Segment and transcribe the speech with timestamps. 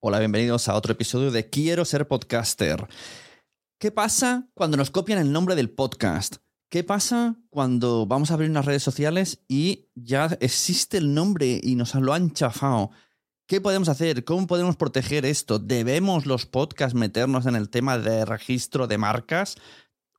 [0.00, 2.86] Hola, bienvenidos a otro episodio de Quiero ser podcaster.
[3.80, 6.36] ¿Qué pasa cuando nos copian el nombre del podcast?
[6.70, 11.74] ¿Qué pasa cuando vamos a abrir unas redes sociales y ya existe el nombre y
[11.74, 12.90] nos lo han chafado?
[13.48, 14.24] ¿Qué podemos hacer?
[14.24, 15.58] ¿Cómo podemos proteger esto?
[15.58, 19.56] ¿Debemos los podcasts meternos en el tema de registro de marcas?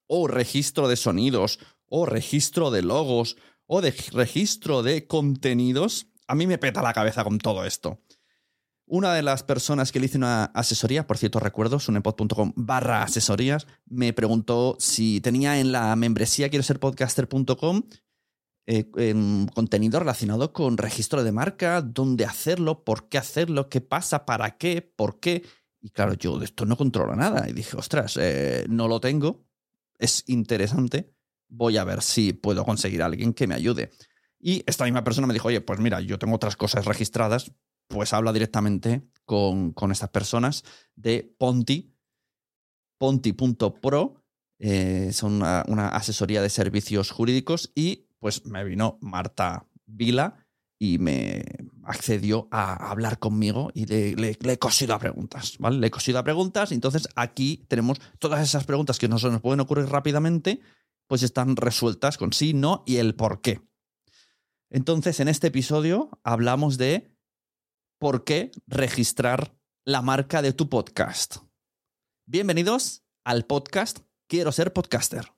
[0.07, 1.57] ¿O registro de sonidos?
[1.85, 3.37] ¿O registro de logos?
[3.65, 6.07] ¿O de registro de contenidos?
[6.27, 8.01] A mí me peta la cabeza con todo esto.
[8.91, 13.67] Una de las personas que le hice una asesoría, por cierto, recuerdo, sunepod.com barra asesorías,
[13.85, 17.83] me preguntó si tenía en la membresía quiero ser podcaster.com
[18.65, 24.25] eh, em, contenido relacionado con registro de marca, dónde hacerlo, por qué hacerlo, qué pasa,
[24.25, 25.43] para qué, por qué.
[25.81, 27.47] Y claro, yo de esto no controlo nada.
[27.47, 29.45] Y dije, ostras, eh, no lo tengo,
[29.99, 31.13] es interesante,
[31.47, 33.91] voy a ver si puedo conseguir a alguien que me ayude.
[34.39, 37.51] Y esta misma persona me dijo, oye, pues mira, yo tengo otras cosas registradas,
[37.89, 40.63] pues habla directamente con, con estas personas
[40.95, 41.93] de Ponti,
[42.97, 44.23] ponti.pro,
[44.59, 50.45] eh, son una, asesoría de servicios jurídicos y pues me vino Marta Vila
[50.77, 51.43] y me
[51.83, 55.77] accedió a hablar conmigo y le, le- le he cosido a preguntas, ¿vale?
[55.79, 59.41] Le he cosido a preguntas entonces aquí tenemos todas esas preguntas que no se nos
[59.41, 60.61] pueden ocurrir rápidamente,
[61.07, 63.61] pues están resueltas con sí, no y el por qué.
[64.69, 67.11] Entonces, en este episodio hablamos de
[67.99, 69.53] por qué registrar
[69.85, 71.37] la marca de tu podcast.
[72.25, 75.33] Bienvenidos al podcast Quiero ser podcaster.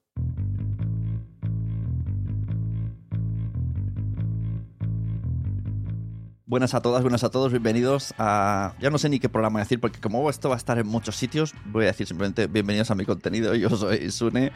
[6.46, 8.76] Buenas a todas, buenas a todos, bienvenidos a...
[8.82, 11.16] Ya no sé ni qué programa decir, porque como esto va a estar en muchos
[11.16, 13.56] sitios, voy a decir simplemente bienvenidos a mi contenido.
[13.56, 14.52] Yo soy Sune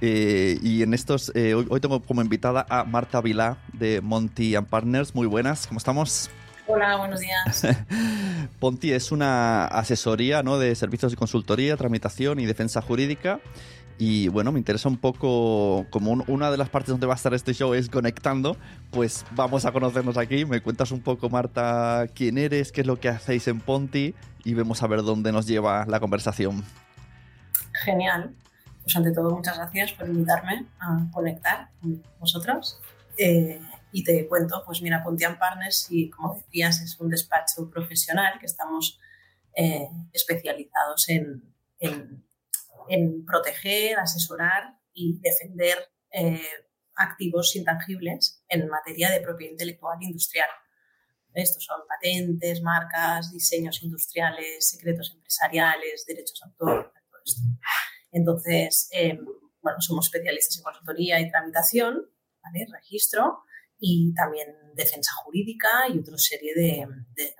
[0.00, 1.32] eh, y en estos...
[1.34, 5.14] Eh, hoy, tengo como invitada a Marta Vilá de Monty and Partners.
[5.16, 6.30] Muy buenas, ¿cómo estamos?
[6.72, 7.66] Hola, buenos días.
[8.60, 10.56] Ponti es una asesoría ¿no?
[10.56, 13.40] de servicios de consultoría, tramitación y defensa jurídica.
[13.98, 17.34] Y bueno, me interesa un poco, como una de las partes donde va a estar
[17.34, 18.56] este show es conectando,
[18.92, 20.44] pues vamos a conocernos aquí.
[20.44, 24.14] Me cuentas un poco, Marta, quién eres, qué es lo que hacéis en Ponti
[24.44, 26.64] y vemos a ver dónde nos lleva la conversación.
[27.84, 28.32] Genial.
[28.84, 32.78] Pues ante todo, muchas gracias por invitarme a conectar con vosotros.
[33.18, 33.60] Eh,
[33.92, 38.46] y te cuento, pues mira, Pontian Partners, y como decías, es un despacho profesional que
[38.46, 38.98] estamos
[39.54, 41.42] eh, especializados en,
[41.78, 42.24] en
[42.90, 45.78] en proteger, asesorar y defender
[46.12, 46.42] eh,
[46.96, 50.48] activos intangibles en materia de propiedad intelectual industrial.
[51.32, 57.42] Estos son patentes, marcas, diseños industriales, secretos empresariales, derechos de autor, todo esto.
[58.10, 59.16] Entonces, eh,
[59.62, 62.10] bueno, somos especialistas en consultoría y tramitación,
[62.42, 62.66] ¿vale?
[62.72, 63.44] registro
[63.80, 66.86] y también defensa jurídica y otra serie de,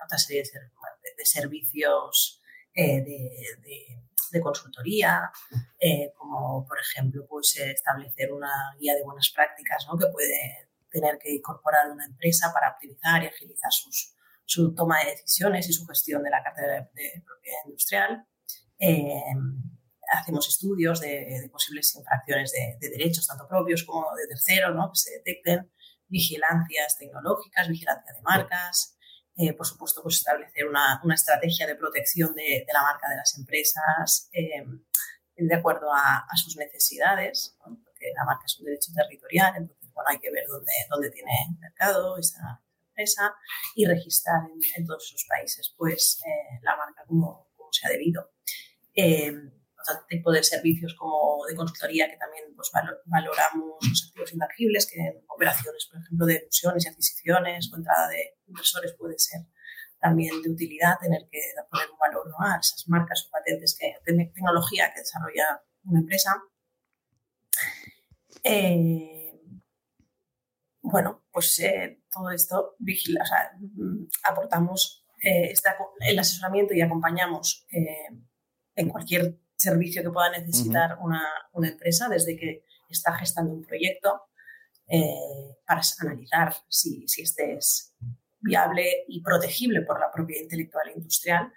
[0.03, 2.41] otra serie de, servicios
[2.73, 4.01] eh, de
[4.31, 5.31] de consultoría,
[5.79, 9.97] eh, como por ejemplo pues, establecer una guía de buenas prácticas ¿no?
[9.97, 14.15] que puede tener que incorporar una empresa para optimizar y agilizar sus,
[14.45, 18.25] su toma de decisiones y su gestión de la cartera de, propiedad industrial.
[18.79, 19.21] Eh,
[20.11, 24.91] hacemos estudios de, posibles infracciones de, derechos, tanto propios como de terceros, ¿no?
[24.91, 25.71] que se detecten,
[26.11, 28.97] vigilancias tecnológicas, vigilancia de marcas,
[29.37, 33.37] eh, por supuesto, pues establecer una, una estrategia de protección de, la marca de las
[33.37, 34.65] empresas eh,
[35.35, 40.19] de acuerdo a, sus necesidades, porque la marca es un derecho territorial, entonces bueno, hay
[40.19, 43.33] que ver dónde, dónde tiene mercado esa empresa
[43.75, 44.41] y registrar
[44.75, 48.29] en, todos esos países pues, eh, la marca como se ha debido
[49.81, 52.71] otro tipo de servicios como de consultoría que también pues,
[53.05, 58.37] valoramos los activos intangibles, que operaciones, por ejemplo, de fusiones y adquisiciones o entrada de
[58.47, 59.41] inversores puede ser
[60.01, 61.39] también de utilidad tener que
[61.69, 62.35] poner un valor ¿no?
[62.45, 66.41] a esas marcas o patentes, que tecnología que desarrolla una empresa.
[68.43, 69.39] Eh,
[70.81, 75.53] bueno, pues eh, todo esto vigila, o sea, mm, aportamos eh,
[75.99, 81.23] el asesoramiento y acompañamos en cualquier servicio que pueda necesitar una,
[81.53, 84.23] una, empresa desde que está gestando un proyecto
[84.87, 87.93] eh, para analizar si, si, este es
[88.39, 91.53] viable y protegible por la propiedad intelectual e industrial,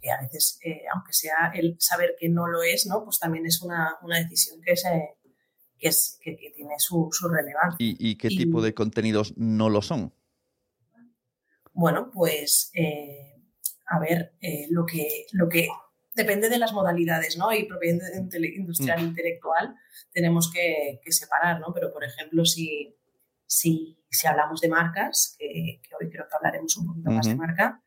[0.00, 3.04] que a veces, eh, aunque sea el saber que no lo es, ¿no?
[3.04, 5.16] pues también es una, una decisión que, se,
[5.78, 7.76] que, es, que, tiene su, su relevancia.
[7.78, 10.14] ¿Y, qué tipo de contenidos no lo son?
[11.72, 13.44] Bueno, pues eh,
[13.86, 14.32] a ver,
[14.70, 15.68] lo, que, lo que
[16.18, 17.52] depende de las modalidades, ¿no?
[17.52, 19.74] Y propiedad industrial e intelectual
[20.12, 21.72] tenemos que, separar, ¿no?
[21.72, 22.96] Pero, por ejemplo, si,
[23.46, 27.82] si, si hablamos de marcas, que, hoy creo que hablaremos un poquito más de marca,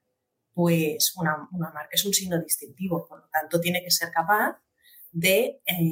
[0.54, 4.58] pues una, una, marca es un signo distintivo, por lo tanto tiene que ser capaz
[5.12, 5.92] de eh,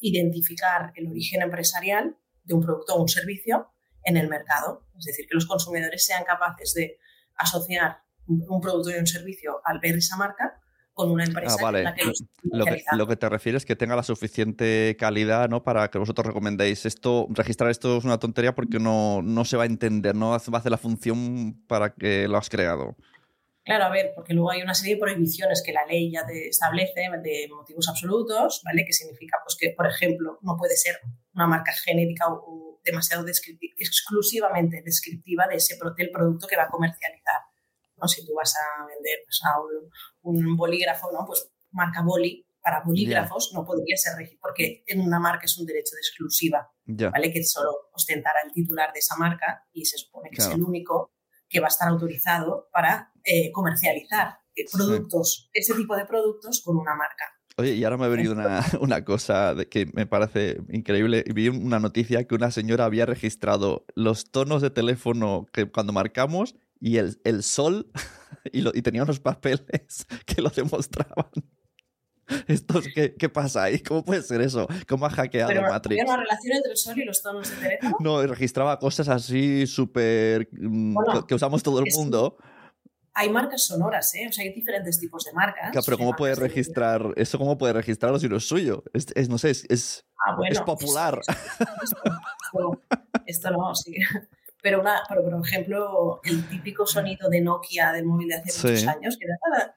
[0.00, 3.72] identificar el origen empresarial de un producto o un servicio
[4.04, 4.86] en el mercado.
[4.98, 6.98] Es decir, que los consumidores sean capaces de
[7.34, 10.60] asociar un producto y un servicio al ver esa marca
[10.96, 12.10] con una empresa ah, la que
[12.44, 15.62] lo, que, lo que te refieres es que tenga la suficiente calidad ¿no?
[15.62, 19.64] para que vosotros recomendéis esto, registrar esto es una tontería porque no, no se va
[19.64, 22.96] a entender, no va a hacer la función para que lo has creado.
[23.62, 26.48] Claro, a ver, porque luego hay una serie de prohibiciones que la ley ya te
[26.48, 28.86] establece de motivos absolutos, ¿vale?
[28.86, 30.98] Que significa pues, que, por ejemplo, no puede ser
[31.34, 36.70] una marca genérica o, demasiado descriptiva, exclusivamente descriptiva de ese del producto que va a
[36.70, 37.42] comercializar.
[37.96, 38.08] ¿No?
[38.08, 39.60] Si tú vas a vender pues, a
[40.22, 41.24] un, bolígrafo, ¿no?
[41.26, 45.66] Pues marca boli para bolígrafos no podría ser registrado porque en una marca es un
[45.66, 47.32] derecho de exclusiva, ¿vale?
[47.32, 51.12] Que solo ostentará el titular de esa marca y se supone que es el único
[51.48, 56.76] que va a estar autorizado para eh, comercializar eh, productos, ese tipo de productos con
[56.76, 57.24] una marca.
[57.58, 61.24] Oye, y ahora me ha venido una, una, cosa que me parece increíble.
[61.34, 66.56] Vi una noticia que una señora había registrado los tonos de teléfono que cuando marcamos
[66.80, 67.90] y el, el sol
[68.52, 71.30] y, lo, y, tenía unos papeles que lo demostraban.
[72.48, 73.78] Esto, ¿qué, ¿Qué pasa ahí?
[73.78, 74.66] ¿Cómo puede ser eso?
[74.88, 76.00] ¿Cómo ha hackeado Pero, Matrix?
[76.00, 77.96] ¿Había una relación entre el sol y los tonos de teléfono?
[78.00, 80.48] No, registraba cosas así súper...
[80.52, 80.96] Mm,
[81.28, 82.36] que usamos todo el mundo.
[83.14, 84.26] Hay marcas sonoras, ¿eh?
[84.28, 85.72] O sea, hay diferentes tipos de marcas.
[85.84, 87.12] pero ¿cómo puede registrar...
[87.14, 88.82] Eso cómo puede registrarlo si no es suyo?
[88.92, 91.20] Es, es no sé, es, es, ah, bueno, es popular.
[91.20, 92.02] Esto, esto,
[92.42, 92.82] esto,
[93.24, 93.94] esto no, sí
[94.66, 98.88] Pero, una, pero, por ejemplo, el típico sonido de Nokia del móvil de hace muchos
[98.88, 99.26] años, que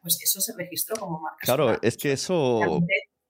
[0.01, 1.37] pues eso se registró como marca.
[1.43, 2.81] Claro, es que eso,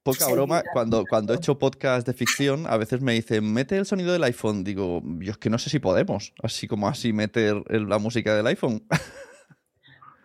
[0.01, 3.85] poca broma, cuando, cuando he hecho podcast de ficción, a veces me dicen, mete el
[3.85, 4.63] sonido del iPhone.
[4.63, 8.47] Digo, yo es que no sé si podemos, así como así meter la música del
[8.47, 8.87] iPhone.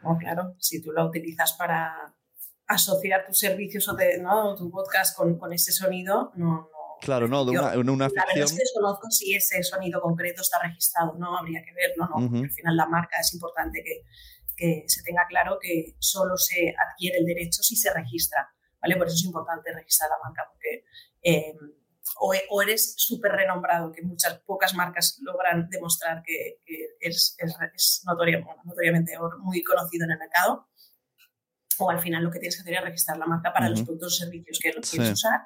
[0.04, 2.14] No, claro, si tú la utilizas para
[2.66, 4.54] asociar tus servicios o ¿no?
[4.54, 6.68] tu podcast con, con ese sonido, no,
[7.04, 8.14] Claro, no, de una, una ficción.
[8.16, 12.08] La verdad es que desconozco si ese sonido concreto está registrado, no habría que verlo,
[12.08, 12.30] ¿no?
[12.30, 14.02] Porque al final la marca es importante que,
[14.56, 18.48] que, se tenga claro que solo se adquiere el derecho si se registra,
[18.80, 18.96] ¿vale?
[18.96, 20.84] Por eso es importante registrar la marca, porque
[21.20, 21.56] em,
[22.20, 26.60] o, eres súper renombrado, que muchas pocas marcas logran demostrar que,
[27.00, 30.68] es, es, notoriamente muy conocido en el mercado,
[31.78, 34.14] o al final lo que tienes que hacer es registrar la marca para los productos
[34.14, 35.40] o servicios que lo quieres usar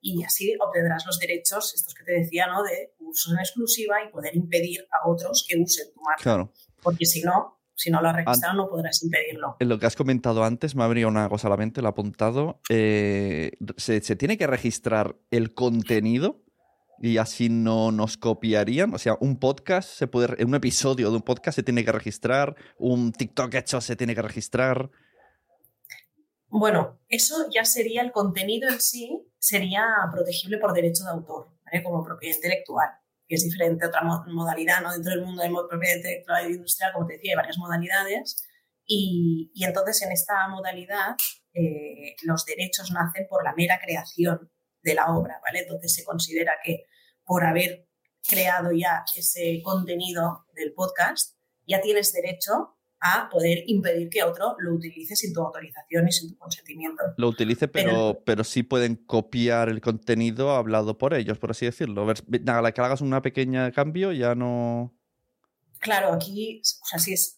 [0.00, 2.62] y así obtendrás los derechos, estos que te decía, ¿no?
[2.62, 6.22] de uso en exclusiva y poder impedir a otros que usen tu marca.
[6.22, 6.52] Claro.
[6.82, 9.56] Porque si no, si no lo has registrado, no podrás impedirlo.
[9.58, 11.90] En lo que has comentado antes, me habría una cosa a la mente, lo he
[11.90, 12.60] apuntado.
[12.68, 16.42] Eh, ¿se, tiene que registrar el contenido?
[17.02, 18.92] Y así no nos copiarían.
[18.92, 20.44] O sea, un podcast se puede.
[20.44, 22.54] Un episodio de un podcast se tiene que registrar.
[22.76, 24.90] Un TikTok hecho se tiene que registrar.
[26.50, 31.82] Bueno, eso ya sería el contenido en sí, sería protegible por derecho de autor, ¿vale?
[31.84, 32.88] como propiedad intelectual,
[33.28, 34.92] que es diferente a otra modalidad, ¿no?
[34.92, 38.44] Dentro del mundo de propiedad intelectual y industrial, como te decía, hay varias modalidades,
[38.84, 41.14] y, entonces en esta modalidad
[41.54, 44.50] eh, los derechos nacen por la mera creación
[44.82, 45.60] de la obra, ¿vale?
[45.60, 46.86] Entonces se considera que
[47.24, 47.86] por haber
[48.28, 54.74] creado ya ese contenido del podcast, ya tienes derecho a poder impedir que otro lo
[54.74, 57.02] utilice sin tu autorización y sin tu consentimiento.
[57.16, 62.06] Lo utilice, pero, pero, sí pueden copiar el contenido hablado por ellos, por así decirlo.
[62.46, 64.94] A la que hagas un pequeño cambio ya no...
[65.78, 67.36] Claro, aquí, o sea, si es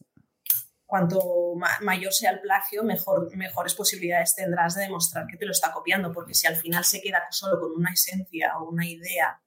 [0.85, 5.73] cuanto mayor sea el plagio, mejor, mejores posibilidades tendrás de demostrar que te lo está
[5.73, 9.40] copiando, porque si al final se queda solo con una esencia o una idea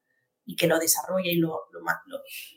[0.45, 1.81] y que lo desarrolla y lo, lo,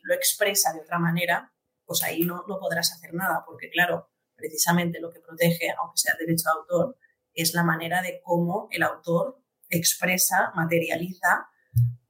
[0.03, 1.53] lo expresa de otra manera,
[1.89, 6.15] pues ahí no, no podrás hacer nada, porque claro, precisamente lo que protege, aunque sea
[6.21, 6.99] derecho de autor,
[7.33, 11.49] es la manera de cómo el autor expresa, materializa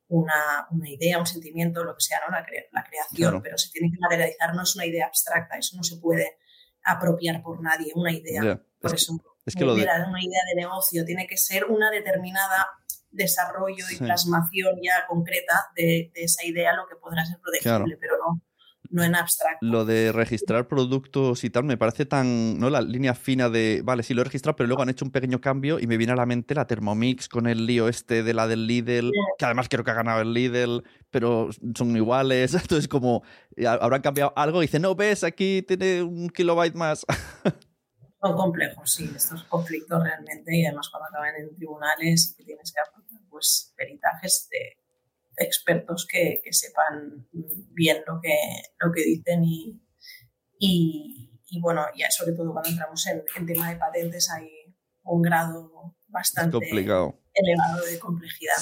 [0.09, 2.33] una, una idea, un sentimiento, lo que sea, ¿no?
[2.33, 5.85] la, la creación, pero se tiene que materializar, no es una idea abstracta, eso no
[5.85, 6.39] se puede
[6.83, 8.61] apropiar por nadie, una idea.
[8.81, 9.17] por eso,
[9.47, 12.67] es que una idea de negocio tiene que ser una determinada
[13.11, 18.17] desarrollo y plasmación ya concreta de, de, esa idea, lo que podrá ser protegible, pero
[18.19, 18.43] no
[18.91, 19.59] no en abstracto.
[19.65, 22.71] Lo de registrar productos y tal me parece tan, ¿no?
[22.71, 25.41] La línea fina de, vale, sí lo he registrado, pero luego han hecho un pequeño
[25.41, 28.47] cambio y me viene a la mente la Thermomix con el lío este de la
[28.47, 32.55] del Lidl, que además creo que ha ganado el Lidl, pero son iguales.
[32.55, 33.23] Entonces, como
[33.67, 37.05] habrán cambiado algo y dicen, no, ves, aquí tiene un kilobyte más.
[38.21, 42.73] Son complejos, sí, estos conflictos realmente, y además cuando acaban en tribunales y que tienes
[42.73, 44.78] que aportar pues peritajes de
[45.39, 47.29] expertos que, sepan
[47.73, 48.37] bien lo que,
[48.81, 49.81] lo que dicen y,
[50.59, 54.49] y, bueno, ya sobre todo cuando entramos en, en tema de patentes hay
[55.03, 56.59] un grado bastante
[57.35, 58.55] elevado de complejidad.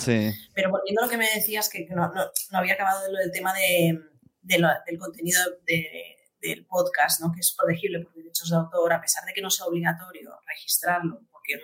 [0.54, 3.54] Pero volviendo a lo que me decías, que no, no, había acabado lo del tema
[3.54, 3.98] de,
[4.42, 7.32] del contenido del podcast, ¿no?
[7.32, 11.20] que es protegible por derechos de autor, a pesar de que no sea obligatorio registrarlo,
[11.30, 11.54] porque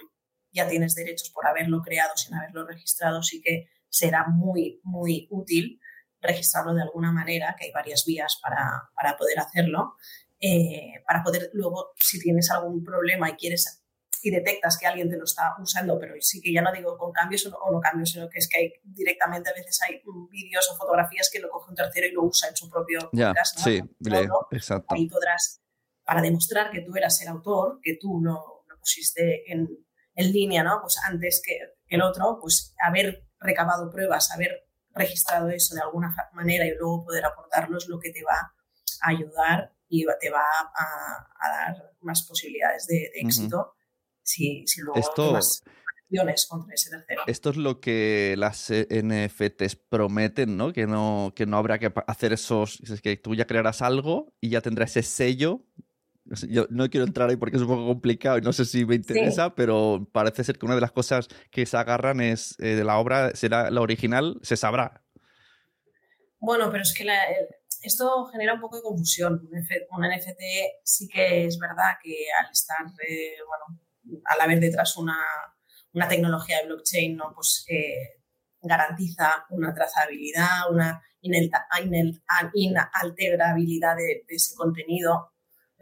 [0.50, 5.79] ya tienes derechos por haberlo creado sin haberlo registrado, sí que será muy, muy útil
[6.21, 9.97] registrarlo de alguna manera, que hay varias vías para, para poder hacerlo,
[10.41, 13.83] eh, para poder luego, si tienes algún problema y quieres
[14.25, 17.11] y detectas que alguien te lo está usando, pero sí que ya no digo con
[17.11, 20.77] cambios o no, cambios, sino que es que hay, directamente a veces hay vídeos o
[20.77, 23.59] fotografías que lo coge un tercero y lo usa en su propio podcast.
[23.59, 23.83] Sí,
[24.53, 24.95] exacto.
[24.95, 25.61] Ahí podrás,
[26.05, 29.69] para demostrar que tú eras el autor, que tú lo, lo pusiste en,
[30.15, 30.79] en, línea, ¿no?
[30.81, 31.59] Pues antes que,
[31.89, 37.05] que el otro, pues haber recabado pruebas, haber registrado eso de alguna manera y luego
[37.05, 38.55] poder aportarlo es lo que te va
[39.03, 40.45] a ayudar y te va
[40.75, 43.75] a, dar más posibilidades de, éxito
[44.23, 45.63] si, si, luego esto, más
[46.05, 47.23] acciones contra ese tercero.
[47.27, 50.73] Esto es lo que las NFTs prometen, ¿no?
[50.73, 52.81] Que no, que no habrá que hacer esos...
[52.81, 55.67] Es que tú ya crearás algo y ya tendrás ese sello
[56.49, 58.95] yo no quiero entrar ahí porque es un poco complicado y no sé si me
[58.95, 62.85] interesa, pero parece ser que una de las cosas que se agarran es eh, de
[62.85, 65.02] la obra, será la original, se sabrá.
[66.38, 67.05] Bueno, pero es que
[67.83, 69.49] esto genera un poco de confusión.
[69.91, 70.41] Un NFT
[70.85, 73.81] sí que es verdad que al estar, eh, bueno,
[74.25, 75.19] al haber detrás una,
[75.93, 77.33] una tecnología de blockchain, ¿no?
[77.35, 78.21] pues eh,
[78.61, 85.32] garantiza una trazabilidad, una inalterabilidad de, de ese contenido,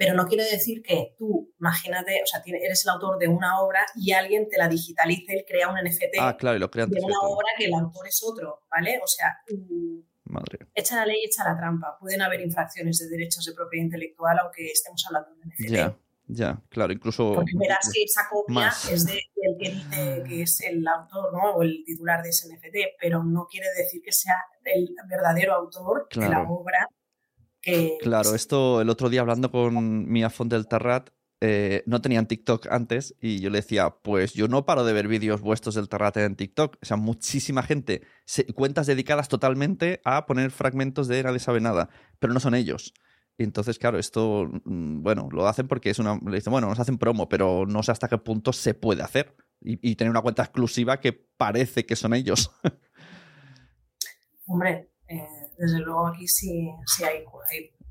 [0.00, 3.84] pero no quiere decir que tú, imagínate, o sea, eres el autor de una obra
[3.94, 7.20] y alguien te la digitalice y crea un NFT ah, claro, y lo de una
[7.20, 8.98] obra que el autor es otro, ¿vale?
[9.04, 10.68] O sea, mm, Madre.
[10.74, 11.98] echa la ley, echa la trampa.
[12.00, 15.70] Pueden haber infracciones de derechos de propiedad intelectual aunque estemos hablando de un NFT.
[15.70, 15.94] Ya,
[16.28, 17.34] ya, claro, incluso...
[17.34, 21.56] Porque verás que esa copia es de, del que dice que es el autor, ¿no?
[21.56, 26.08] O el titular de ese NFT, pero no quiere decir que sea el verdadero autor
[26.14, 26.88] de la obra
[27.62, 31.10] Claro, esto el otro día hablando con Mia Font del Terrat,
[31.42, 35.08] eh, no tenían TikTok antes y yo le decía, pues yo no paro de ver
[35.08, 36.76] vídeos vuestros del Terrat en TikTok.
[36.82, 38.02] O sea, muchísima gente,
[38.54, 41.88] cuentas dedicadas totalmente a poner fragmentos de Nadie sabe nada,
[42.18, 42.92] pero no son ellos.
[43.38, 46.20] Y entonces, claro, esto, mm, bueno, lo hacen porque es una.
[46.26, 49.34] Le dicen, bueno, nos hacen promo, pero no sé hasta qué punto se puede hacer.
[49.62, 52.50] Y, tener una cuenta exclusiva que parece que son ellos.
[54.46, 55.26] Hombre, eh,
[55.60, 57.22] desde luego aquí sí, sí hay,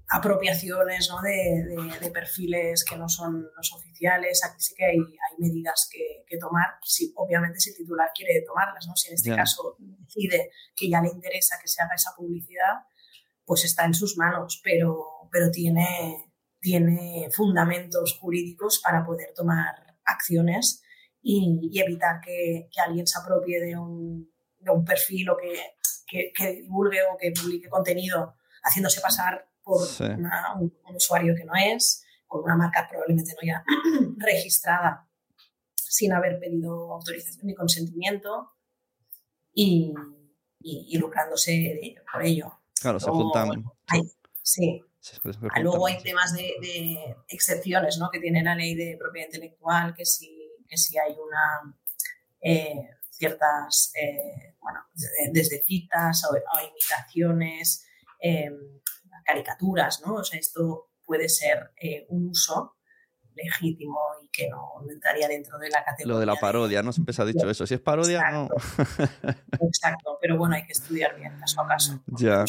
[0.09, 1.21] apropiaciones ¿no?
[1.21, 4.43] de, perfiles que no son los oficiales.
[4.43, 8.87] Aquí sí que hay, hay medidas que, tomar, si, obviamente si el titular quiere tomarlas.
[8.87, 8.95] ¿no?
[8.95, 12.73] Si en este caso decide que ya le interesa que se haga esa publicidad,
[13.45, 20.81] pues está en sus manos, pero, pero tiene, tiene fundamentos jurídicos para poder tomar acciones
[21.21, 25.78] y, evitar que, que, alguien se apropie de un, de un perfil o que
[26.09, 32.43] que, divulgue o que publique contenido haciéndose pasar por un, usuario que no es, con
[32.43, 33.63] una marca probablemente no ya
[34.17, 35.07] registrada
[35.75, 38.51] sin haber pedido autorización ni consentimiento
[39.53, 39.93] y,
[40.59, 42.59] y, lucrándose por ello.
[42.79, 43.63] Claro, se juntan.
[44.41, 44.83] sí.
[45.61, 48.09] Luego hay temas de, excepciones ¿no?
[48.09, 51.75] que tiene la ley de propiedad intelectual, que si, que si hay una
[52.41, 52.89] eh,
[53.19, 54.79] ciertas, eh, bueno,
[55.31, 56.35] desde citas o,
[56.67, 57.85] imitaciones,
[58.19, 58.81] em,
[59.25, 60.15] caricaturas, ¿no?
[60.15, 62.77] O sea, esto puede ser eh, un uso
[63.35, 66.13] legítimo y que no entraría dentro de la categoría.
[66.13, 66.91] Lo de la parodia, ¿no?
[66.91, 67.65] Siempre se ha dicho eso.
[67.67, 68.47] Si es parodia, no.
[69.61, 72.03] Exacto, pero bueno, hay que estudiar bien caso a caso.
[72.07, 72.43] Ya.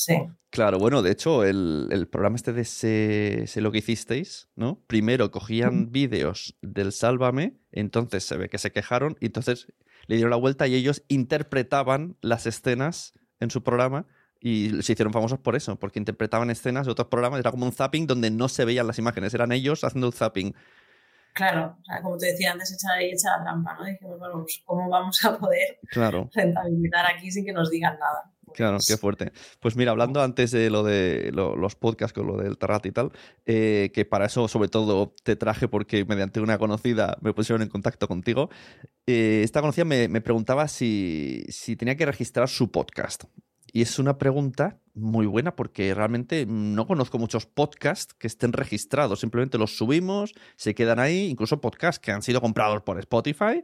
[0.00, 0.16] Sí.
[0.48, 4.82] Claro, bueno, de hecho, el, programa este de sé, lo que hicisteis, ¿no?
[4.86, 9.66] Primero cogían vídeos del Sálvame, entonces se ve que se quejaron, y entonces
[10.06, 14.06] le dieron la vuelta y ellos interpretaban las escenas en su programa
[14.40, 17.72] y se hicieron famosos por eso, porque interpretaban escenas de otros programas, era como un
[17.72, 20.54] zapping donde no se veían las imágenes, eran ellos haciendo el zapping.
[21.34, 23.84] Claro, o sea, como te decía antes, echar echa la trampa, ¿no?
[23.84, 26.30] Dijimos, bueno, pues, ¿cómo vamos a poder claro.
[26.34, 28.32] rentabilizar aquí sin que nos digan nada?
[28.54, 29.32] Claro, qué fuerte.
[29.60, 33.12] Pues mira, hablando antes de lo de los podcasts con lo del Terrat y tal,
[33.46, 37.68] eh, que para eso sobre todo te traje porque mediante una conocida me pusieron en
[37.68, 38.50] contacto contigo.
[39.06, 43.24] Eh, esta conocida me, preguntaba si, si, tenía que registrar su podcast.
[43.72, 49.20] Y es una pregunta muy buena porque realmente no conozco muchos podcasts que estén registrados.
[49.20, 53.62] Simplemente los subimos, se quedan ahí, incluso podcasts que han sido comprados por Spotify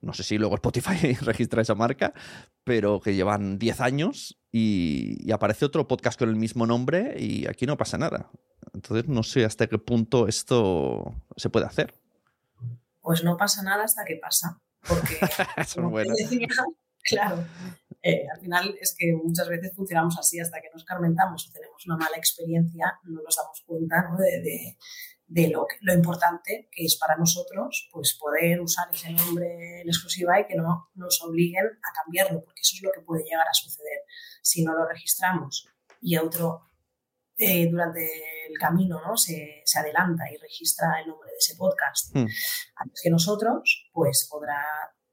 [0.00, 2.12] no sé si luego Spotify registra esa marca,
[2.64, 7.66] pero que llevan 10 años y, aparece otro podcast con el mismo nombre y aquí
[7.66, 8.30] no pasa nada.
[8.72, 11.94] Entonces no sé hasta qué punto esto se puede hacer.
[13.00, 14.60] Pues no pasa nada hasta que pasa.
[14.86, 15.18] Porque,
[17.04, 17.44] claro,
[18.08, 21.86] eh, al final es que muchas veces funcionamos así hasta que nos carmentamos o tenemos
[21.86, 24.78] una mala experiencia, no nos damos cuenta de,
[25.26, 30.40] de lo, lo importante que es para nosotros pues poder usar ese nombre en exclusiva
[30.40, 33.52] y que no nos obliguen a cambiarlo, porque eso es lo que puede llegar a
[33.52, 34.00] suceder
[34.40, 35.68] si no lo registramos
[36.00, 36.70] y otro
[37.36, 38.04] eh, durante
[38.48, 39.18] el camino ¿no?
[39.18, 42.26] se, se, adelanta y registra el nombre de ese podcast hmm.
[42.76, 44.64] antes que nosotros, pues podrá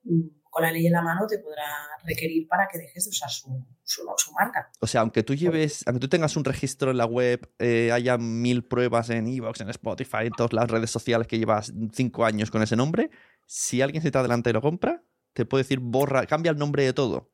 [0.03, 1.65] mm, con la ley en la mano te podrá
[2.06, 4.72] requerir para que dejes de usar su, su, marca.
[4.80, 8.18] O sea, aunque tú lleves, aunque tú tengas un registro en la web, eh, haya
[8.18, 12.52] mil pruebas en Evox, en Spotify, en todas las redes sociales que llevas cinco años
[12.52, 13.10] con ese nombre,
[13.46, 16.86] si alguien se te adelanta y lo compra, te puede decir borra, cambia el nombre
[16.86, 17.34] de todo.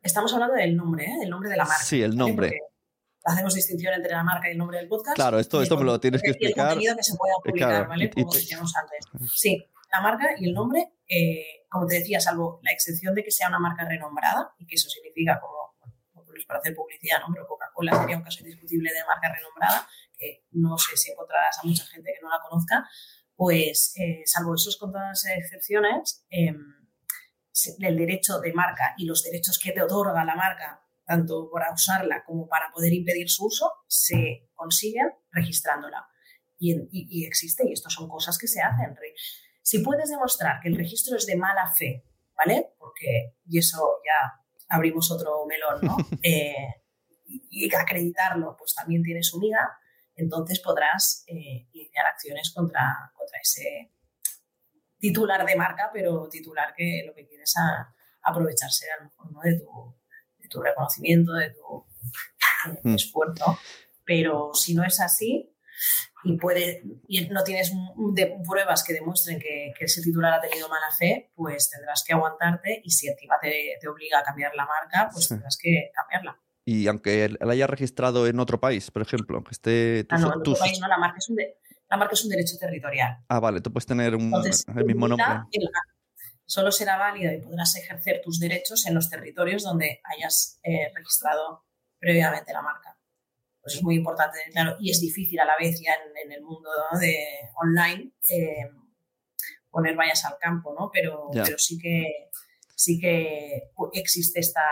[0.00, 1.18] Estamos hablando del nombre, ¿eh?
[1.20, 1.84] del nombre de la marca.
[1.84, 2.58] Sí, el nombre.
[3.22, 5.14] hacemos distinción entre la marca y el nombre del podcast.
[5.14, 6.68] Claro, esto, esto me lo tienes que explicar.
[6.68, 8.10] el contenido que se pueda publicar, ¿vale?
[8.10, 9.30] Como decíamos antes.
[9.34, 9.62] Sí,
[9.96, 13.48] la marca y el nombre, eh, como te decía, salvo la excepción de que sea
[13.48, 17.32] una marca renombrada, y que eso significa como, bueno, pues para hacer publicidad, ¿no?
[17.32, 21.66] Pero Coca-Cola sería un caso indiscutible de marca renombrada, que no sé si encontrarás a
[21.66, 22.88] mucha gente que no la conozca,
[23.34, 26.56] pues eh, salvo esos contadas excepciones, em,
[27.80, 32.24] el derecho de marca y los derechos que te otorga la marca, tanto para usarla
[32.24, 36.06] como para poder impedir su uso, se consiguen registrándola.
[36.58, 38.96] Y, y existe, y esto son cosas que se hacen.
[39.66, 42.04] Si puedes demostrar que el registro es de mala fe,
[42.36, 42.76] ¿vale?
[42.78, 45.96] Porque, y eso ya abrimos otro melón, ¿no?
[46.22, 46.54] Eh,
[47.26, 49.76] y, acreditarlo, pues también tiene su miga,
[50.14, 53.92] entonces podrás eh, iniciar acciones contra, contra ese
[55.00, 57.62] titular de marca, pero titular que lo que quieres es
[58.22, 59.40] aprovecharse a lo mejor ¿no?
[59.40, 59.96] de, tu,
[60.38, 61.86] de, tu, reconocimiento, de tu
[62.84, 62.94] mm.
[62.94, 63.58] esfuerzo.
[64.04, 65.52] Pero si no es así,
[66.24, 67.72] y, puede, y no tienes
[68.46, 72.90] pruebas que demuestren que, ese titular ha tenido mala fe, pues tendrás que aguantarte y
[72.90, 76.40] si encima te, te obliga a cambiar la marca, pues tendrás que cambiarla.
[76.64, 80.06] Y aunque él haya registrado en otro país, por ejemplo, que esté...
[80.10, 81.36] Ah, no, en otro país no, la marca, es un
[81.88, 83.18] la marca es un derecho territorial.
[83.28, 84.32] Ah, vale, tú puedes tener un,
[84.76, 85.26] el mismo nombre.
[86.44, 91.64] solo será válida y podrás ejercer tus derechos en los territorios donde hayas eh, registrado
[91.98, 92.95] previamente la marca.
[93.66, 96.70] Pues es muy importante, claro, y es difícil a la vez ya en, el mundo
[97.00, 97.16] de
[97.60, 98.70] online eh,
[99.68, 100.88] poner vallas al campo, ¿no?
[100.92, 102.28] Pero, pero sí que
[102.76, 104.62] sí que existe esta,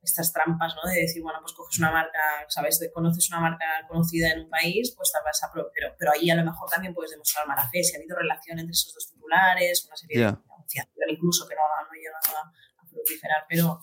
[0.00, 0.90] estas trampas, ¿no?
[0.90, 2.80] De decir, bueno, pues coges una marca, ¿sabes?
[2.94, 5.52] conoces una marca conocida en un país, pues te vas a...
[5.52, 8.58] Pero, pero ahí a lo mejor también puedes demostrar mala fe, si ha habido relación
[8.58, 12.52] entre esos dos titulares, una serie de anunciación incluso que no, no ha llegado a,
[12.90, 13.80] proliferar, pero,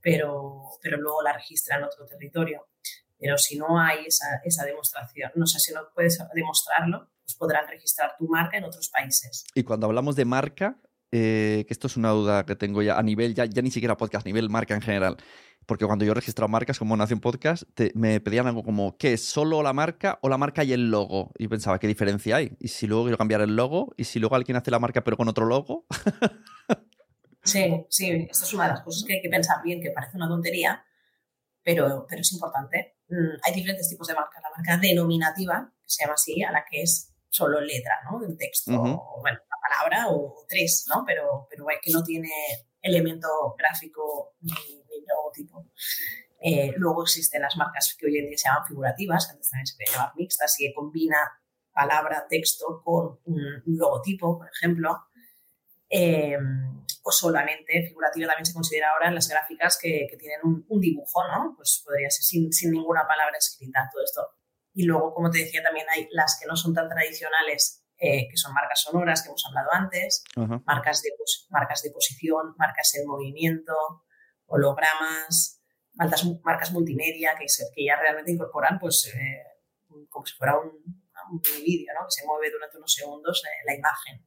[0.00, 2.66] pero, pero luego la registra en otro territorio.
[3.24, 7.66] Pero si no hay esa, esa demostración, no sé, si no puedes demostrarlo, pues podrán
[7.66, 9.46] registrar tu marca en otros países.
[9.54, 10.78] Y cuando hablamos de marca,
[11.10, 13.96] eh, que esto es una duda que tengo ya a nivel, ya, ya ni siquiera
[13.96, 15.16] podcast, a nivel marca en general.
[15.64, 17.62] Porque cuando yo he registrado marcas como Nación Podcast,
[17.94, 21.32] me pedían algo como, ¿qué es solo la marca o la marca y el logo?
[21.38, 22.54] Y pensaba, ¿qué diferencia hay?
[22.60, 25.16] Y si luego quiero cambiar el logo, y si luego alguien hace la marca pero
[25.16, 25.86] con otro logo.
[27.42, 30.18] sí, sí, esto es una de las cosas que hay que pensar bien, que parece
[30.18, 30.84] una tontería,
[31.62, 32.93] pero, pero es importante.
[33.08, 34.42] Mm, hay diferentes tipos de marcas.
[34.42, 38.18] La marca denominativa, que se llama así, a la que es solo letra, ¿no?
[38.18, 41.04] Un texto, o, bueno, una palabra o tres, ¿no?
[41.06, 42.30] Pero, pero que no tiene
[42.80, 44.52] elemento gráfico ni,
[45.06, 45.66] logotipo.
[46.40, 49.66] Eh, luego existen las marcas que hoy en día se llaman figurativas, que antes también
[49.66, 51.16] se podían llamar mixtas, y que combina
[51.72, 55.08] palabra, texto con un, logotipo, por ejemplo.
[55.90, 56.38] Eh,
[57.06, 61.54] o solamente figurativa también se considera ahora en las gráficas que, tienen un, dibujo, ¿no?
[61.54, 64.22] Pues podría ser sin, sin, ninguna palabra escrita todo esto.
[64.72, 68.36] Y luego, como te decía, también hay las que no son tan tradicionales eh, que
[68.38, 70.24] son marcas sonoras que hemos hablado antes,
[70.64, 71.10] marcas, de,
[71.50, 73.74] marcas de posición, marcas en movimiento,
[74.46, 75.62] hologramas,
[75.92, 81.40] marcas, marcas multimedia que, que ya realmente incorporan pues, eh, como si fuera un, un
[81.40, 82.06] vídeo, ¿no?
[82.06, 84.26] que se mueve durante unos segundos eh, la imagen.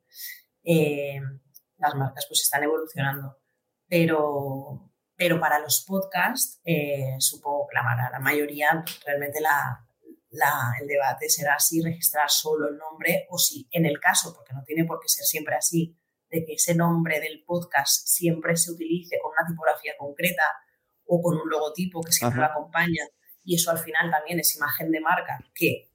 [1.77, 3.37] Las marcas pues están evolucionando,
[3.87, 6.61] pero, pero para los podcasts
[7.19, 9.87] supongo que la, la mayoría realmente la,
[10.79, 14.63] el debate será si registrar solo el nombre o si, en el caso, porque no
[14.63, 15.97] tiene por qué ser siempre así,
[16.29, 20.43] de que ese nombre del podcast siempre se utilice con una tipografía concreta
[21.05, 23.05] o con un logotipo que siempre lo acompaña.
[23.43, 25.89] Y eso al final también es imagen de marca que,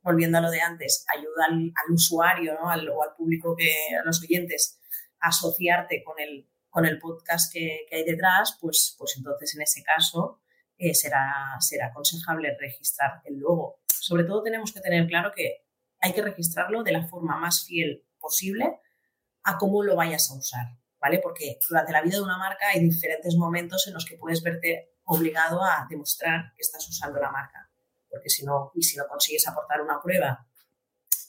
[0.00, 2.70] volviendo a lo de antes, ayuda al, usuario ¿no?
[2.70, 4.80] al, o al público, que, a los oyentes,
[5.26, 10.40] asociarte con el, con el podcast que, hay detrás, pues, pues entonces en ese caso
[10.78, 13.80] eh, será, será aconsejable registrar el logo.
[13.88, 15.64] Sobre todo tenemos que tener claro que
[16.00, 18.80] hay que registrarlo de la forma más fiel posible
[19.44, 20.66] a cómo lo vayas a usar,
[21.00, 21.18] ¿vale?
[21.18, 24.96] Porque durante la vida de una marca hay diferentes momentos en los que puedes verte
[25.04, 27.70] obligado a demostrar que estás usando la marca.
[28.10, 30.46] Porque si no, y si no consigues aportar una prueba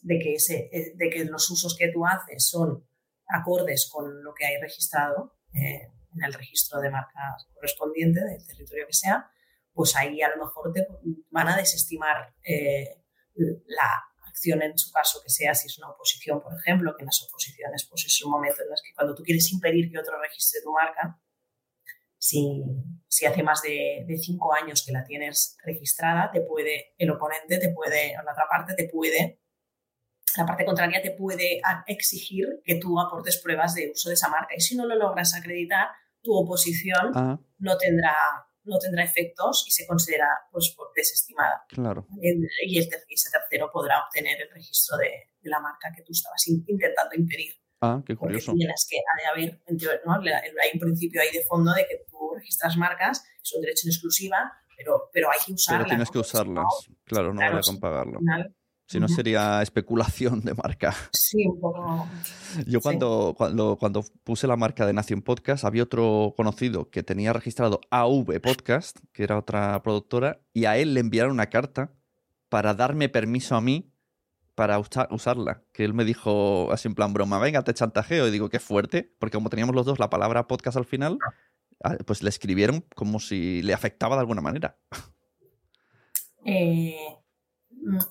[0.01, 2.87] de que, eh, de que los usos que tú haces son
[3.28, 8.88] acordes con lo que hay registrado eh, en el registro de marca correspondiente del territorio
[8.88, 9.30] que sea,
[9.74, 10.88] pues ahí a lo mejor te
[11.30, 13.04] van a desestimar eh,
[13.36, 17.08] la acción en su caso que sea si es una oposición, por ejemplo, que en
[17.08, 20.20] las oposiciones pues es un momento en el que cuando tú quieres impedir que otro
[20.20, 21.20] registre tu marca,
[22.18, 22.63] si,
[23.08, 27.70] si hace más de, cinco años que la tienes registrada, te puede, el oponente te
[27.70, 29.40] puede, o la otra parte te puede,
[30.38, 34.56] la parte contraria te puede exigir que tú aportes pruebas de uso de esa marca.
[34.56, 35.88] Y si no lo logras acreditar,
[36.21, 37.39] tu oposición ah.
[37.60, 38.13] no tendrá
[38.67, 41.63] no tendrá efectos y se considera pues, por desestimada.
[41.69, 42.06] Claro.
[42.21, 45.10] Y, el, ese tercero podrá obtener el registro de,
[45.43, 47.54] la marca que tú estabas intentando impedir.
[47.80, 48.47] Ah, qué curioso.
[48.47, 49.62] Porque tienes que, ha de haber,
[50.06, 50.13] ¿no?
[50.13, 53.91] hay un principio ahí de fondo de que tú registras marcas, es un derecho en
[53.91, 55.84] exclusiva, pero, pero hay que usarlas.
[55.86, 56.65] Pero tienes que usarlas,
[57.06, 58.19] claro, no vale con pagarlo.
[58.88, 60.95] Si no, sería especulación de marca.
[61.12, 62.08] Sí, un poco.
[62.65, 67.34] Yo cuando, cuando, cuando puse la marca de Nación Podcast, había otro conocido que tenía
[67.34, 71.91] registrado AV Podcast, que era otra productora, y a él le enviaron una carta
[72.47, 73.91] para darme permiso a mí
[74.56, 75.63] para usarla.
[75.73, 78.28] Que él me dijo así en plan broma, venga, te chantajeo.
[78.28, 81.17] Y digo, qué fuerte, porque como teníamos los dos la palabra podcast al final,
[81.84, 84.78] ah, pues le escribieron como si le afectaba de alguna manera.
[86.45, 86.95] Eh,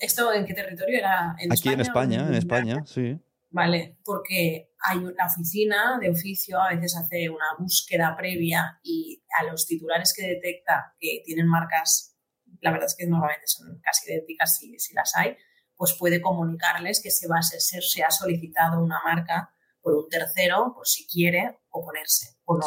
[0.00, 1.36] ¿Esto en qué territorio era?
[1.50, 3.20] Aquí en España, en España, sí.
[3.50, 9.44] Vale, porque hay una oficina de oficio, a veces hace una búsqueda previa y a
[9.44, 12.16] los titulares que detecta que tienen marcas,
[12.60, 15.36] la verdad es que normalmente son casi idénticas si, si las hay,
[15.76, 20.08] pues puede comunicarles que se, va a ser, se ha solicitado una marca por un
[20.08, 22.66] tercero, por si quiere oponerse o no.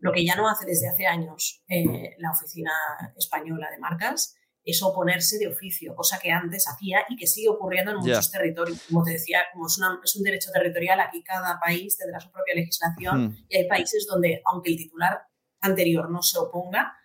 [0.00, 2.72] Lo que ya no hace desde hace años eh, la Oficina
[3.16, 4.35] Española de Marcas
[4.66, 8.82] es oponerse de oficio, cosa que antes hacía y que sigue ocurriendo en muchos territorios.
[8.88, 12.56] Como te decía, como es, es, un derecho territorial, aquí cada país tendrá su propia
[12.56, 13.46] legislación hmm.
[13.48, 15.22] y hay países donde, aunque el titular
[15.60, 16.96] anterior no se oponga,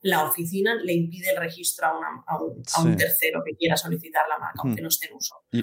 [0.00, 4.80] la oficina le impide el registro a, un, tercero que quiera solicitar la marca, aunque
[4.80, 4.84] hmm.
[4.84, 5.34] no esté en uso.
[5.52, 5.62] Y,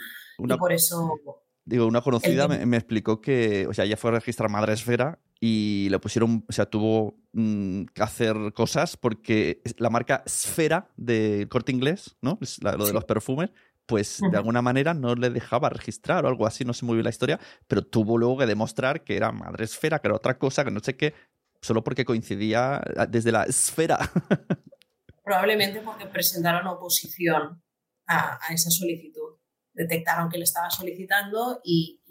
[0.58, 1.20] por eso...
[1.68, 5.90] Digo, una conocida me, explicó que, o sea, ella fue a registrar Madre Esfera y
[5.90, 11.74] le pusieron, o sea, tuvo mm, que hacer cosas porque la marca Esfera de corte
[11.74, 12.40] inglés, ¿no?
[12.62, 13.50] lo de los perfumes,
[13.86, 17.04] pues de alguna manera no le dejaba registrar o algo así, no sé muy bien
[17.04, 20.64] la historia, pero tuvo luego que demostrar que era Madre Esfera, que era otra cosa,
[20.64, 21.14] que no sé qué,
[21.62, 24.00] solo porque coincidía desde la esfera.
[25.24, 27.62] Probablemente porque presentaron oposición
[28.08, 29.36] a, esa solicitud.
[29.78, 32.02] Detectaron que le estaba solicitando y,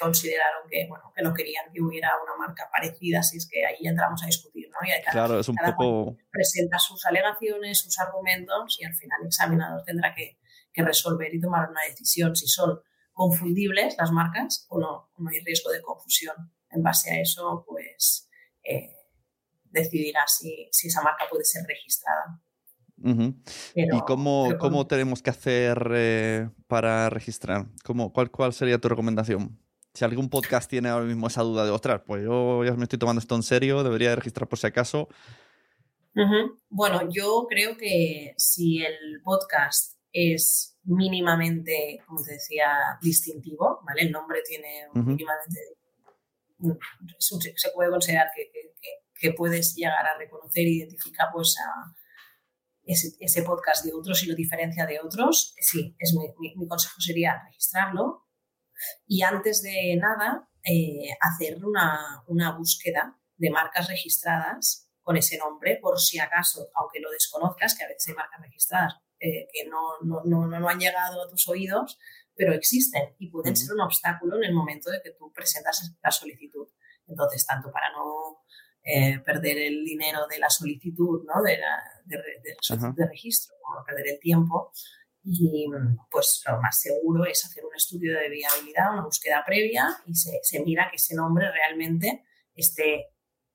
[0.00, 3.86] consideraron que, bueno, que no querían que hubiera una marca parecida, así es que ahí
[3.86, 4.68] entramos a discutir.
[4.68, 4.78] ¿no?
[5.10, 6.16] claro, es un poco...
[6.30, 10.38] Presenta sus alegaciones, sus argumentos y al final el examinador tendrá que,
[10.76, 12.80] resolver y tomar una decisión si son
[13.12, 16.34] confundibles las marcas o no, no hay riesgo de confusión.
[16.70, 18.28] En base a eso, pues
[18.64, 18.90] eh,
[19.62, 22.40] decidirá si, esa marca puede ser registrada.
[23.74, 27.66] ¿Y cómo, cómo, tenemos que hacer eh, para registrar?
[27.84, 29.58] ¿Cómo, cuál, ¿Cuál sería tu recomendación?
[29.92, 32.98] Si algún podcast tiene ahora mismo esa duda de, ostras, pues yo ya me estoy
[32.98, 35.08] tomando esto en serio, debería registrar por si acaso.
[36.68, 42.68] Bueno, yo creo que si el podcast es mínimamente, como te decía,
[43.02, 44.02] distintivo, ¿vale?
[44.02, 45.60] El nombre tiene mínimamente
[47.18, 48.50] se puede considerar que,
[49.14, 51.56] que, puedes llegar a reconocer e identificar pues,
[52.86, 57.00] ese, ese, podcast de otros y lo diferencia de otros, sí, es mi, mi, consejo
[57.00, 58.26] sería registrarlo
[59.06, 65.78] y antes de nada eh, hacer una, una búsqueda de marcas registradas con ese nombre,
[65.82, 70.00] por si acaso, aunque lo desconozcas, que a veces hay marcas registradas eh, que no,
[70.02, 71.98] no, no, no, han llegado a tus oídos,
[72.34, 76.10] pero existen y pueden ser un obstáculo en el momento de que tú presentas la
[76.10, 76.68] solicitud.
[77.06, 78.43] Entonces, tanto para no
[78.84, 81.42] eh, perder el dinero de la solicitud, ¿no?
[81.42, 84.72] de, la, de, registro, como perder el tiempo,
[85.22, 85.66] y
[86.10, 90.38] pues lo más seguro es hacer un estudio de viabilidad, una búsqueda previa y se,
[90.42, 93.14] se mira que ese nombre realmente esté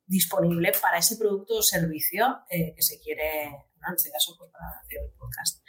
[0.09, 4.79] disponible para ese producto o servicio eh, que se quiere, en este caso, pues para
[4.79, 5.63] hacer el podcast.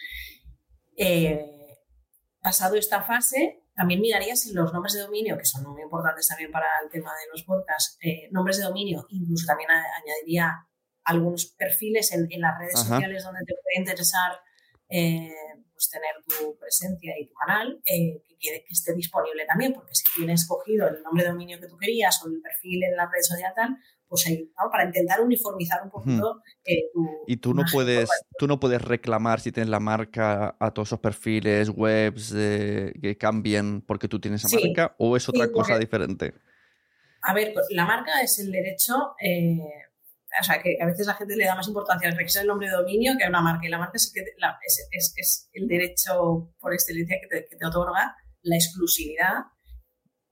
[0.96, 1.78] Eh,
[2.40, 6.52] pasado esta fase, también miraría si los nombres de dominio, que son muy importantes también
[6.52, 10.68] para el tema de los podcasts, eh, nombres de dominio, incluso también añadiría
[11.04, 14.32] algunos perfiles en, las redes sociales donde te puede interesar
[14.90, 15.32] eh,
[15.72, 20.04] pues tener tu presencia y tu canal, eh, que, que, esté disponible también, porque si
[20.14, 23.22] tienes cogido el nombre de dominio que tú querías o el perfil en la red
[23.22, 23.78] social tal,
[24.10, 24.28] pues
[24.72, 29.38] para intentar uniformizar un poquito eh, tu, Y tú no, puedes, tú no puedes reclamar
[29.38, 34.58] si tienes la marca a todos esos perfiles, webs, que cambien porque tú tienes esa
[34.58, 36.34] marca, o es otra cosa diferente.
[37.22, 39.60] A ver, pues, la marca es el derecho, eh,
[40.40, 42.66] o sea, que a veces la gente le da más importancia al registrar el nombre
[42.66, 46.52] de dominio que a una marca, y la marca es, que es, es, el derecho
[46.58, 49.44] por excelencia que te, que te otorga la exclusividad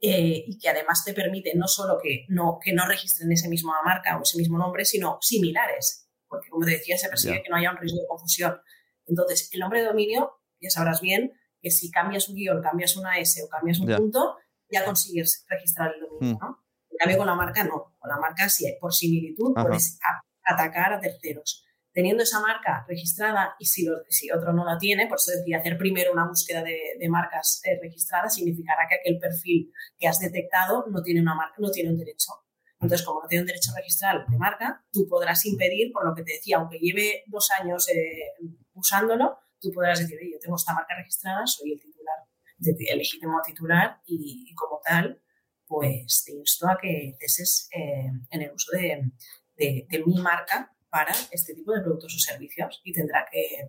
[0.00, 3.74] eh, y que además te permite no solo que no, que no registren esa misma
[3.84, 7.56] marca o ese mismo nombre, sino similares, porque como te decía, se persigue que no
[7.56, 8.60] haya un riesgo de confusión.
[9.06, 13.18] Entonces, el nombre de dominio, ya sabrás bien que si cambias un guion, cambias una
[13.18, 14.36] S o cambias un punto,
[14.70, 16.38] ya consigues registrar el dominio, hmm.
[16.40, 16.64] ¿no?
[16.90, 17.94] En cambio, con la marca no.
[17.98, 19.98] Con la marca, sí, por similitud, puedes
[20.44, 21.64] atacar a terceros
[21.98, 25.76] teniendo esa marca registrada y si, si otro no la tiene, por eso decía, hacer
[25.76, 31.02] primero una búsqueda de, marcas eh, registradas significará que aquel perfil que has detectado no
[31.02, 32.30] tiene, una marca, no tiene un derecho.
[32.74, 36.22] Entonces, como no tiene un derecho registral de marca, tú podrás impedir, por lo que
[36.22, 38.30] te decía, aunque lleve dos años eh,
[38.74, 42.18] usándolo, tú podrás decir, yo tengo esta marca registrada, soy el titular,
[42.60, 45.20] el legítimo titular y, como tal,
[45.66, 49.10] pues te insto a que ceses eh, en el uso de,
[49.56, 53.68] de mi marca para este tipo de productos o servicios y tendrá que,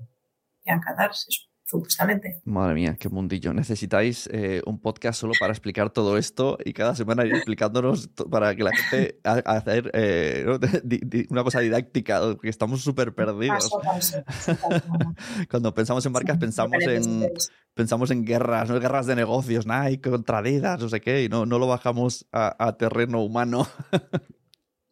[0.72, 1.42] acatarse eso.
[1.66, 2.42] supuestamente.
[2.46, 3.54] Madre mía, qué mundillo.
[3.54, 8.56] Necesitáis eh, un podcast solo para explicar todo esto y cada semana ir explicándonos para
[8.56, 10.46] que la gente haga hacer eh,
[11.30, 13.70] una cosa didáctica, porque estamos súper perdidos.
[13.70, 15.16] Paso, paso, paso, paso.
[15.50, 17.52] Cuando pensamos en marcas, Sí, pensamos en, niveles.
[17.74, 18.80] pensamos en guerras, ¿no?
[18.80, 22.56] guerras de negocios, Nike contra Adidas, no sé qué, y no, no lo bajamos a,
[22.64, 23.68] a terreno humano.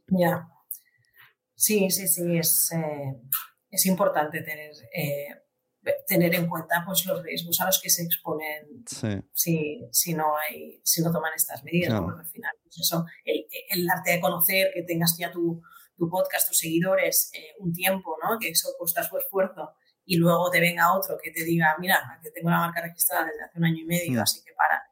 [0.09, 0.47] Ya.
[1.57, 3.15] Sí, sí, sí, es, eh,
[3.71, 5.27] es importante tener, eh,
[6.05, 10.37] tener en cuenta pues, los riesgos a los que se exponen Sí, si, si, no,
[10.37, 11.89] hay, si no toman estas medidas.
[11.89, 12.05] Claro.
[12.05, 15.61] Porque al final, pues eso, el, el darte a conocer, que tengas ya tu,
[15.97, 18.37] tu podcast, tus seguidores, eh, un tiempo, ¿no?
[18.39, 19.73] que eso cuesta su esfuerzo,
[20.05, 23.43] y luego te venga otro que te diga, mira, que tengo la marca registrada desde
[23.43, 24.23] hace un año y medio, Mm.
[24.23, 24.83] así que para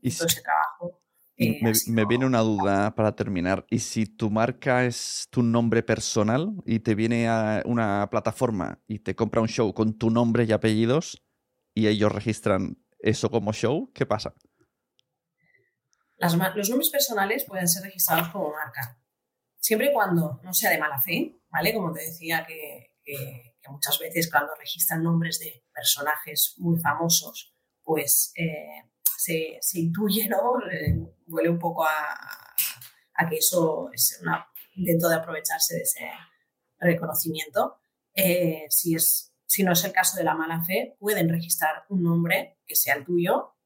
[0.00, 1.02] y todo ese trabajo.
[1.40, 3.64] Eh, me, viene una duda para terminar.
[3.70, 8.98] ¿Y si tu marca es tu nombre personal y te viene a una plataforma y
[8.98, 11.22] te compra un show con tu nombre y apellidos
[11.74, 14.34] y ellos registran eso como show, qué pasa?
[16.16, 19.00] Las los nombres personales pueden ser registrados como marca,
[19.60, 21.72] siempre y cuando no sea de mala fe, ¿vale?
[21.72, 27.54] Como te decía, que, que- que muchas veces cuando registran nombres de personajes muy famosos,
[27.82, 30.54] pues eh, se, se intuye, ¿no?
[31.26, 31.90] Huele un poco a,
[33.14, 34.32] a que eso es un
[34.76, 36.08] intento de aprovecharse de ese
[36.78, 37.80] reconocimiento.
[38.14, 42.04] Eh, si, es, si no es el caso de la mala fe, pueden registrar un
[42.04, 43.56] nombre que sea el tuyo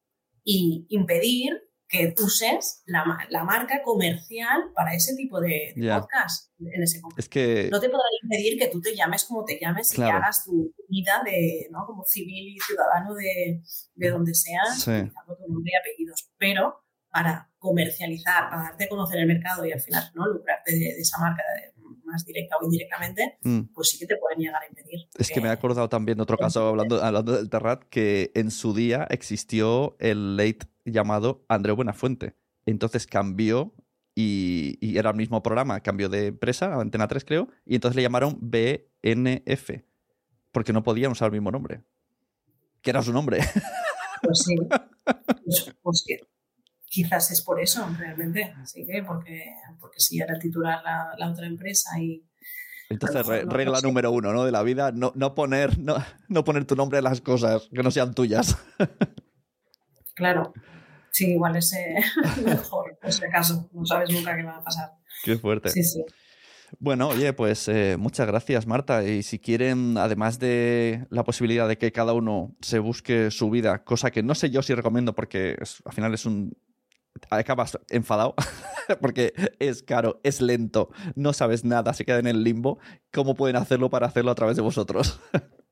[0.42, 6.50] y impedir que uses la, la marca comercial para ese tipo de, de podcast.
[6.58, 9.58] En ese con- Es que no te podrá impedir que tú te llames como te
[9.60, 10.12] llames y Claro.
[10.12, 11.84] que hagas tu vida de, ¿no?
[11.86, 13.60] como civil y ciudadano de,
[13.94, 14.90] de donde seas, Sí.
[14.90, 16.30] utilizando tu nombre y apellidos.
[16.38, 20.26] Pero para comercializar, para darte a conocer el mercado y al final ¿no?
[20.26, 21.71] lucrarte de, de esa marca de-
[22.12, 25.08] más directa o indirectamente, mm, pues sí que te pueden llegar a impedir.
[25.18, 28.30] es que me he porque- acordado también de otro caso hablando, hablando del Terrat, que
[28.34, 32.34] en su día existió el late llamado Andreu Buenafuente.
[32.66, 33.74] Entonces cambió
[34.14, 37.96] y, y era el mismo programa, cambió de empresa, a Antena 3 creo, y entonces
[37.96, 39.82] le llamaron BNF,
[40.52, 41.82] porque no podían usar el mismo nombre.
[42.82, 43.38] Que era su nombre.
[44.22, 44.54] Pues sí.
[45.44, 46.04] Pues, pues
[46.92, 48.52] quizás es por eso, realmente.
[48.62, 49.44] Así que, porque,
[49.80, 52.22] porque si era titular la, la otra empresa y.
[52.90, 54.44] Entonces, A re- no, regla número uno ¿no?
[54.44, 55.96] de la vida, no, no, poner, no,
[56.28, 58.58] no poner tu nombre en las cosas que no sean tuyas.
[60.14, 60.52] Claro,
[61.10, 61.94] sí, igual es eh,
[62.44, 63.68] mejor, por si acaso.
[63.72, 64.90] No sabes nunca qué va a pasar.
[65.24, 65.70] Qué fuerte.
[65.70, 66.04] Sí, sí.
[66.78, 69.04] Bueno, oye, pues eh, muchas gracias, Marta.
[69.04, 73.84] Y si quieren, además de la posibilidad de que cada uno se busque su vida,
[73.84, 76.52] cosa que no sé yo si recomiendo porque es- al final es un...
[77.30, 78.34] Acabas enfadado
[79.00, 82.78] porque es caro, es lento, no sabes nada, se queda en el limbo.
[83.12, 85.20] ¿Cómo pueden hacerlo para hacerlo a través de vosotros?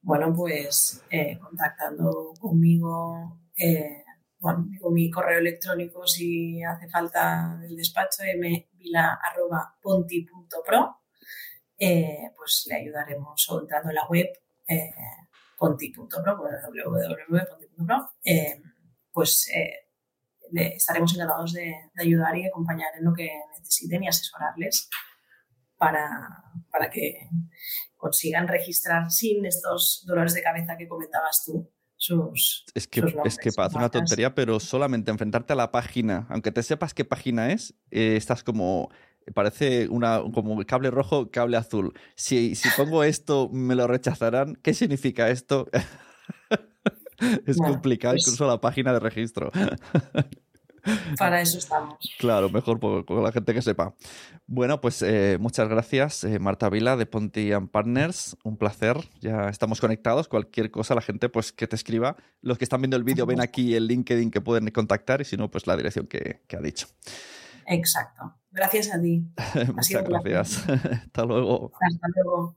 [0.00, 4.04] Bueno, pues eh, contactando conmigo, eh,
[4.40, 11.00] con mi correo electrónico si hace falta del despacho, mvila.ponti.pro,
[11.78, 14.28] eh, pues le ayudaremos o entrando en la web
[14.66, 14.94] eh,
[15.58, 18.12] ponti.pro, www.ponti.pro,
[19.12, 19.50] pues
[20.52, 24.88] le estaremos encantados de, de ayudar y acompañar en lo que necesiten y asesorarles
[25.76, 26.08] para,
[26.70, 27.28] para que
[27.96, 33.16] consigan registrar sin estos dolores de cabeza que comentabas tú sus, Es que, sus es
[33.16, 36.94] nombres, que sus parece una tontería, pero solamente enfrentarte a la página, aunque te sepas
[36.94, 38.88] qué página es, eh, estás como.
[39.34, 41.92] Parece una, como cable rojo, cable azul.
[42.14, 44.56] Si, si pongo esto, me lo rechazarán.
[44.62, 45.68] ¿Qué significa esto?
[47.46, 49.50] es Bueno, complicado pues- incluso la página de registro.
[51.18, 51.98] Para eso estamos.
[52.18, 53.94] Claro, mejor con la gente que sepa.
[54.46, 58.36] Bueno, pues eh, muchas gracias, eh, Marta Vila de Ponti and Partners.
[58.42, 58.96] Un placer.
[59.20, 60.28] Ya estamos conectados.
[60.28, 62.16] Cualquier cosa, la gente pues que te escriba.
[62.40, 65.36] Los que están viendo el vídeo ven aquí el LinkedIn que pueden contactar y si
[65.36, 66.86] no, pues la dirección que, que ha dicho.
[67.66, 68.34] Exacto.
[68.50, 69.26] Gracias a ti.
[69.74, 70.68] muchas gracias.
[70.68, 71.72] Hasta luego.
[71.74, 72.56] Hasta luego.